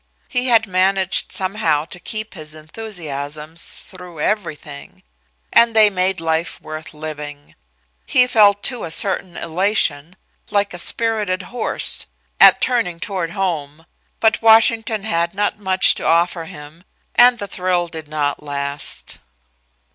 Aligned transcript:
He 0.27 0.47
had 0.47 0.65
managed 0.65 1.31
somehow 1.31 1.85
to 1.85 1.99
keep 1.99 2.33
his 2.33 2.55
enthusiasms 2.55 3.73
through 3.87 4.19
everything 4.19 5.03
and 5.53 5.75
they 5.75 5.91
made 5.91 6.19
life 6.19 6.59
worth 6.59 6.95
living. 6.95 7.53
He 8.07 8.25
felt 8.25 8.63
too 8.63 8.83
a 8.83 8.89
certain 8.89 9.37
elation 9.37 10.15
like 10.49 10.73
a 10.73 10.79
spirited 10.79 11.43
horse 11.53 12.07
at 12.39 12.61
turning 12.61 12.99
toward 12.99 13.33
home, 13.37 13.85
but 14.19 14.41
Washington 14.41 15.03
had 15.03 15.35
not 15.35 15.59
much 15.59 15.93
to 15.93 16.03
offer 16.03 16.45
him, 16.45 16.83
and 17.13 17.37
the 17.37 17.45
thrill 17.47 17.87
did 17.87 18.07
not 18.07 18.41
last. 18.41 19.19